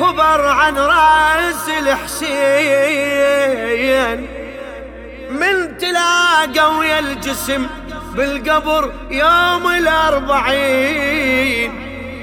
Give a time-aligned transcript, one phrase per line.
[0.00, 3.08] خبر عن رأس الحسين.
[5.30, 7.66] من تلاقى ويا الجسم
[8.14, 11.72] بالقبر يوم الأربعين.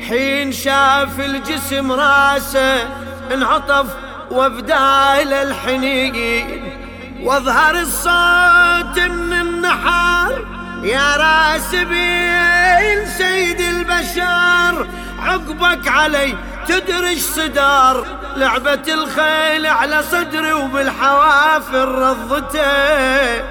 [0.10, 2.90] حين شاف الجسم رأسه
[3.34, 3.86] انعطف
[4.32, 6.76] وبدال الحنين.
[7.24, 10.46] واظهر الصوت من النحار
[10.84, 14.88] يا رأس بين سيد البشر.
[15.20, 16.36] عقبك علي
[16.70, 18.06] تدرج صدار؟
[18.38, 23.44] لعبة الخيل على صدري وبالحوافر رضته.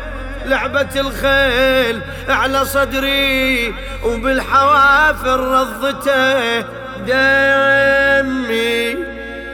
[0.47, 3.75] لعبة الخيل على صدري
[4.05, 6.61] وبالحوافر رضته.
[7.07, 8.97] دمي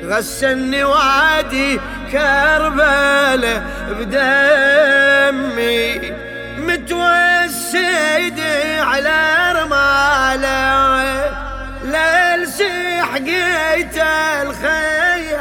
[0.05, 1.81] غسلني وادي
[2.13, 5.85] كربلة بدمي.
[6.59, 9.24] متوسدي على
[13.55, 13.97] حقيت
[14.43, 15.35] الخياله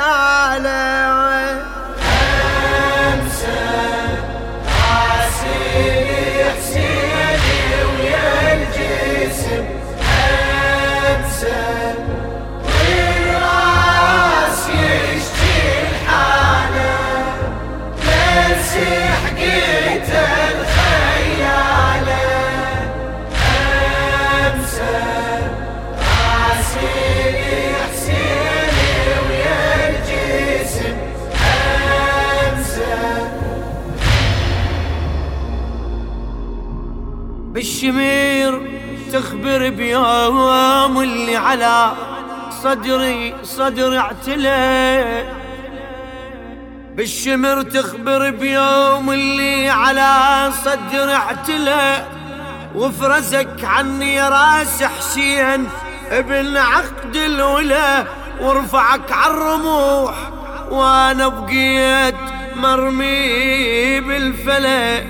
[39.53, 41.91] تخبر بيوم اللي على
[42.63, 45.25] صدري صدر اعتلى.
[46.95, 52.05] بالشمر تخبر بيوم اللي على صدر اعتلى.
[52.75, 55.69] وفرزك عني راس حسين
[56.11, 58.05] ابن عقد الولا
[58.41, 60.15] ورفعك عالرموح
[60.71, 62.15] وأنا بقيت
[62.55, 65.07] مرمي بالفلك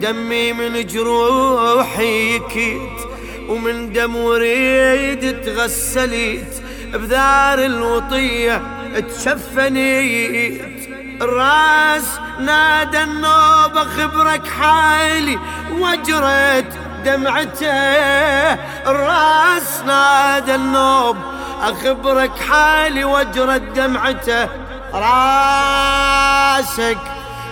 [0.00, 3.04] دمي من جروحي كيت
[3.48, 6.54] ومن دم وريد تغسليت
[6.94, 8.62] بذار الوطية
[9.08, 10.88] تشفنيت.
[11.22, 15.38] الراس نادى النوب خبرك حالي
[15.72, 18.54] وجرت دمعته.
[18.90, 21.16] الراس نادى النوب
[21.62, 24.48] أخبرك حالي وجرت دمعته.
[24.94, 26.98] راسك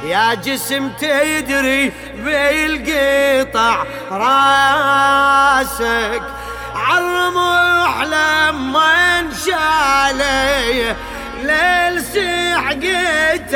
[0.05, 5.63] يا جسم تدري بالقطع راسك.
[6.75, 10.97] عالرموح لما انشالي
[11.43, 13.55] ليل سحقت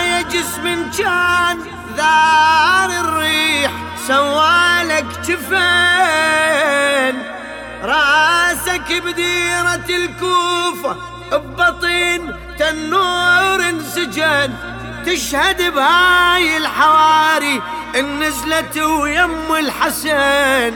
[0.00, 1.58] يا جسم كان
[1.96, 3.72] ذار الريح
[4.08, 7.14] سوالك جفين
[7.82, 10.96] راسك بديرة الكوفة
[11.32, 14.50] ببطين تنور انسجن.
[15.06, 17.62] تشهد بهاي الحواري
[17.94, 20.74] النزلة ويم الحسن.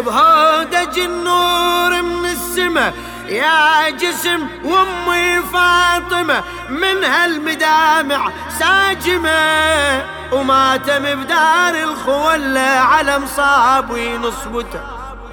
[0.00, 2.94] بهودج النور من السماء
[3.30, 14.80] يا جسم وأمي فاطمة من هالمدامع ساجمة وماتم بدار الخولة على مصابي نصبته.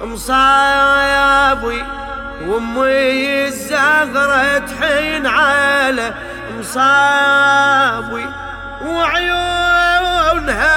[0.02, 1.84] مصابي
[2.46, 6.14] وأمي الزغرة تحين على
[6.58, 8.26] مصابي
[8.86, 10.76] وعيونها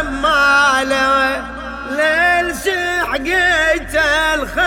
[0.00, 1.44] همالة
[1.90, 3.94] ليل سحقيت
[4.34, 4.61] الخيالة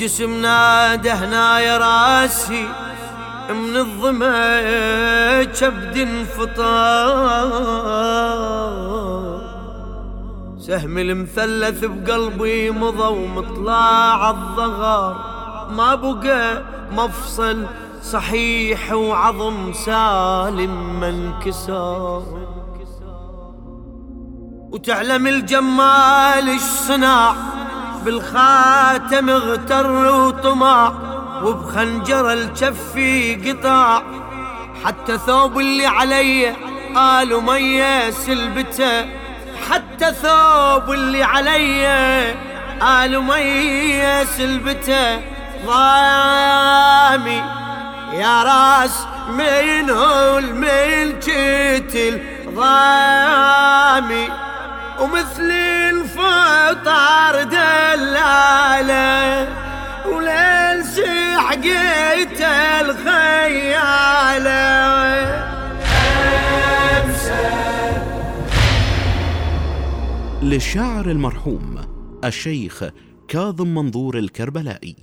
[0.00, 2.68] والجسم ناده هنا يا راسي
[3.50, 6.60] من الظمأ كبد انفطار
[10.58, 15.16] سهم المثلث بقلبي مضى ومطلع الضغار
[15.70, 16.62] ما بقى
[16.92, 17.66] مفصل
[18.02, 22.22] صحيح وعظم سالم ما انكسر
[24.72, 27.49] وتعلم الجمال إيش صنع
[28.04, 30.92] بالخاتم اغتر وطمع
[31.42, 34.02] وبخنجر الجفي قطع.
[34.84, 36.56] حتى ثوب اللي علي
[36.94, 39.04] قالوا مية سلبته.
[39.70, 42.34] حتى ثوب اللي علي
[42.80, 45.20] قالوا مية سلبته.
[45.66, 47.42] ضامي
[48.12, 52.20] يا راس من هو الملكتل
[52.54, 54.28] ضامي
[55.00, 55.50] ومثل
[55.90, 59.48] الفطار دلاله
[60.06, 62.40] وليل سحقيت
[62.80, 64.50] الخياله.
[70.42, 71.80] للشاعر المرحوم
[72.24, 72.84] الشيخ
[73.28, 74.96] كاظم منظور الكربلائي.